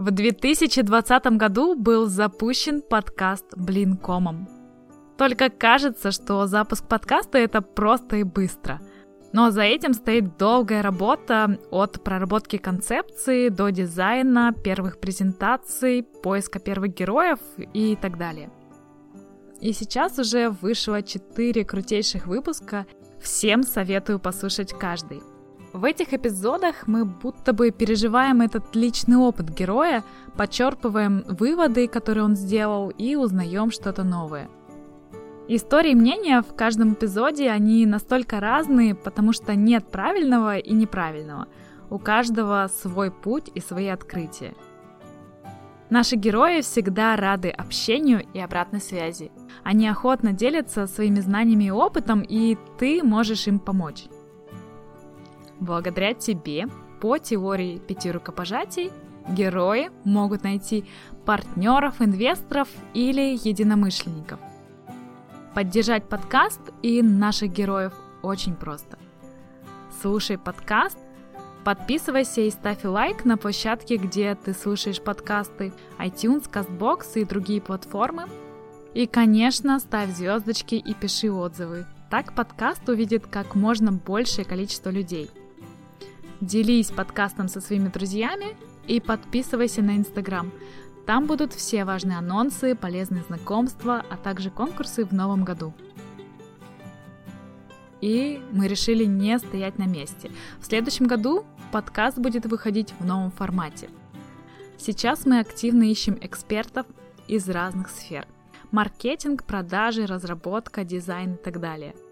В 0.00 0.12
2020 0.12 1.26
году 1.36 1.74
был 1.74 2.06
запущен 2.06 2.80
подкаст 2.80 3.44
Блинкомом. 3.54 4.48
Только 5.18 5.50
кажется, 5.50 6.10
что 6.10 6.46
запуск 6.46 6.88
подкаста 6.88 7.36
это 7.36 7.60
просто 7.60 8.16
и 8.16 8.22
быстро. 8.22 8.80
Но 9.34 9.50
за 9.50 9.60
этим 9.60 9.92
стоит 9.92 10.38
долгая 10.38 10.80
работа 10.80 11.58
от 11.70 12.02
проработки 12.02 12.56
концепции 12.56 13.50
до 13.50 13.68
дизайна, 13.68 14.54
первых 14.54 15.00
презентаций, 15.00 16.02
поиска 16.02 16.60
первых 16.60 16.94
героев 16.94 17.38
и 17.58 17.94
так 17.94 18.16
далее. 18.16 18.50
И 19.60 19.74
сейчас 19.74 20.18
уже 20.18 20.48
вышло 20.48 21.02
4 21.02 21.62
крутейших 21.66 22.26
выпуска, 22.26 22.86
всем 23.20 23.62
советую 23.62 24.18
послушать 24.18 24.72
каждый. 24.72 25.20
В 25.72 25.84
этих 25.84 26.12
эпизодах 26.12 26.88
мы 26.88 27.04
будто 27.04 27.52
бы 27.52 27.70
переживаем 27.70 28.40
этот 28.40 28.74
личный 28.74 29.16
опыт 29.16 29.50
героя, 29.50 30.02
подчерпываем 30.36 31.24
выводы, 31.28 31.86
которые 31.86 32.24
он 32.24 32.34
сделал, 32.34 32.90
и 32.90 33.14
узнаем 33.14 33.70
что-то 33.70 34.02
новое. 34.02 34.48
Истории 35.46 35.94
мнения 35.94 36.42
в 36.42 36.54
каждом 36.56 36.94
эпизоде, 36.94 37.50
они 37.50 37.86
настолько 37.86 38.40
разные, 38.40 38.96
потому 38.96 39.32
что 39.32 39.54
нет 39.54 39.86
правильного 39.86 40.58
и 40.58 40.72
неправильного. 40.72 41.46
У 41.88 41.98
каждого 41.98 42.68
свой 42.82 43.12
путь 43.12 43.50
и 43.54 43.60
свои 43.60 43.86
открытия. 43.86 44.54
Наши 45.88 46.16
герои 46.16 46.62
всегда 46.62 47.14
рады 47.16 47.50
общению 47.50 48.24
и 48.32 48.40
обратной 48.40 48.80
связи. 48.80 49.30
Они 49.62 49.88
охотно 49.88 50.32
делятся 50.32 50.86
своими 50.88 51.20
знаниями 51.20 51.64
и 51.64 51.70
опытом, 51.70 52.22
и 52.22 52.56
ты 52.78 53.02
можешь 53.02 53.46
им 53.48 53.58
помочь. 53.58 54.06
Благодаря 55.60 56.14
тебе 56.14 56.66
по 57.00 57.18
теории 57.18 57.78
пяти 57.78 58.10
рукопожатий 58.10 58.90
герои 59.28 59.90
могут 60.04 60.42
найти 60.42 60.84
партнеров, 61.26 62.00
инвесторов 62.00 62.68
или 62.94 63.38
единомышленников. 63.46 64.40
Поддержать 65.54 66.08
подкаст 66.08 66.60
и 66.82 67.02
наших 67.02 67.52
героев 67.52 67.92
очень 68.22 68.54
просто. 68.54 68.98
Слушай 70.00 70.38
подкаст, 70.38 70.98
подписывайся 71.64 72.40
и 72.40 72.50
ставь 72.50 72.84
лайк 72.84 73.26
на 73.26 73.36
площадке, 73.36 73.96
где 73.96 74.34
ты 74.34 74.54
слушаешь 74.54 75.02
подкасты, 75.02 75.74
iTunes, 75.98 76.50
CastBox 76.50 77.20
и 77.20 77.24
другие 77.24 77.60
платформы. 77.60 78.24
И, 78.94 79.06
конечно, 79.06 79.78
ставь 79.78 80.10
звездочки 80.10 80.74
и 80.74 80.94
пиши 80.94 81.30
отзывы. 81.30 81.86
Так 82.08 82.34
подкаст 82.34 82.88
увидит 82.88 83.26
как 83.26 83.54
можно 83.54 83.92
большее 83.92 84.44
количество 84.44 84.88
людей– 84.88 85.30
Делись 86.40 86.90
подкастом 86.90 87.48
со 87.48 87.60
своими 87.60 87.88
друзьями 87.88 88.56
и 88.86 88.98
подписывайся 88.98 89.82
на 89.82 89.96
Инстаграм. 89.96 90.50
Там 91.04 91.26
будут 91.26 91.52
все 91.52 91.84
важные 91.84 92.16
анонсы, 92.16 92.74
полезные 92.74 93.22
знакомства, 93.24 94.02
а 94.08 94.16
также 94.16 94.50
конкурсы 94.50 95.04
в 95.04 95.12
новом 95.12 95.44
году. 95.44 95.74
И 98.00 98.42
мы 98.52 98.68
решили 98.68 99.04
не 99.04 99.38
стоять 99.38 99.76
на 99.76 99.84
месте. 99.86 100.30
В 100.60 100.66
следующем 100.66 101.06
году 101.06 101.44
подкаст 101.72 102.16
будет 102.16 102.46
выходить 102.46 102.94
в 102.98 103.04
новом 103.04 103.30
формате. 103.30 103.90
Сейчас 104.78 105.26
мы 105.26 105.40
активно 105.40 105.82
ищем 105.82 106.16
экспертов 106.22 106.86
из 107.28 107.50
разных 107.50 107.90
сфер. 107.90 108.26
Маркетинг, 108.70 109.44
продажи, 109.44 110.06
разработка, 110.06 110.84
дизайн 110.84 111.34
и 111.34 111.36
так 111.36 111.60
далее– 111.60 111.94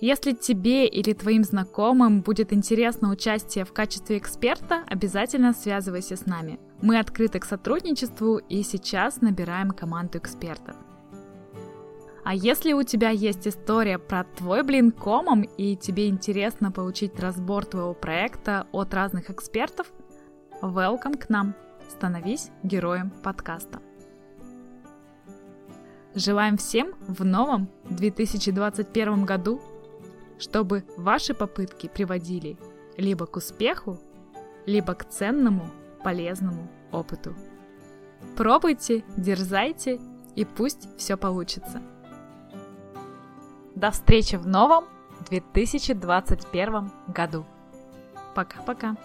если 0.00 0.32
тебе 0.32 0.86
или 0.86 1.14
твоим 1.14 1.42
знакомым 1.42 2.20
будет 2.20 2.52
интересно 2.52 3.10
участие 3.10 3.64
в 3.64 3.72
качестве 3.72 4.18
эксперта, 4.18 4.82
обязательно 4.86 5.54
связывайся 5.54 6.16
с 6.16 6.26
нами. 6.26 6.60
Мы 6.82 6.98
открыты 6.98 7.40
к 7.40 7.46
сотрудничеству 7.46 8.36
и 8.36 8.62
сейчас 8.62 9.22
набираем 9.22 9.70
команду 9.70 10.18
экспертов. 10.18 10.76
А 12.24 12.34
если 12.34 12.74
у 12.74 12.82
тебя 12.82 13.10
есть 13.10 13.48
история 13.48 13.98
про 13.98 14.24
твой 14.24 14.64
блин 14.64 14.90
комом 14.90 15.42
и 15.42 15.76
тебе 15.76 16.08
интересно 16.08 16.70
получить 16.72 17.18
разбор 17.18 17.64
твоего 17.64 17.94
проекта 17.94 18.66
от 18.72 18.92
разных 18.92 19.30
экспертов, 19.30 19.86
welcome 20.60 21.16
к 21.16 21.30
нам. 21.30 21.54
Становись 21.88 22.50
героем 22.62 23.10
подкаста. 23.22 23.80
Желаем 26.14 26.56
всем 26.56 26.94
в 27.06 27.24
новом 27.24 27.68
2021 27.90 29.24
году 29.24 29.62
чтобы 30.38 30.84
ваши 30.96 31.34
попытки 31.34 31.88
приводили 31.88 32.56
либо 32.96 33.26
к 33.26 33.36
успеху, 33.36 33.98
либо 34.66 34.94
к 34.94 35.08
ценному, 35.08 35.70
полезному 36.02 36.68
опыту. 36.92 37.34
Пробуйте, 38.36 39.04
дерзайте 39.16 40.00
и 40.34 40.44
пусть 40.44 40.88
все 40.98 41.16
получится. 41.16 41.82
До 43.74 43.90
встречи 43.90 44.36
в 44.36 44.46
новом 44.46 44.86
2021 45.28 46.90
году. 47.08 47.44
Пока-пока. 48.34 48.96